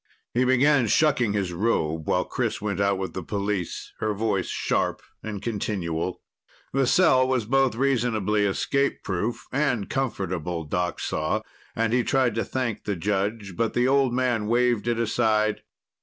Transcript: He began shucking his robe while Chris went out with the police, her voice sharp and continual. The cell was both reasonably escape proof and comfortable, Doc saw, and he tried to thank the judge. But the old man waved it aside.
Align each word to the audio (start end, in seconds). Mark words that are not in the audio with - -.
He 0.33 0.45
began 0.45 0.87
shucking 0.87 1.33
his 1.33 1.53
robe 1.53 2.07
while 2.07 2.25
Chris 2.25 2.59
went 2.59 2.79
out 2.81 2.97
with 2.97 3.13
the 3.13 3.21
police, 3.21 3.93
her 3.99 4.15
voice 4.15 4.47
sharp 4.47 5.03
and 5.21 5.43
continual. 5.43 6.23
The 6.73 6.87
cell 6.87 7.27
was 7.27 7.45
both 7.45 7.75
reasonably 7.75 8.43
escape 8.47 9.03
proof 9.03 9.45
and 9.51 9.91
comfortable, 9.91 10.63
Doc 10.63 10.99
saw, 10.99 11.43
and 11.75 11.93
he 11.93 12.03
tried 12.03 12.33
to 12.33 12.43
thank 12.43 12.85
the 12.85 12.95
judge. 12.95 13.55
But 13.55 13.75
the 13.75 13.87
old 13.87 14.11
man 14.11 14.47
waved 14.47 14.87
it 14.87 14.97
aside. 14.97 15.61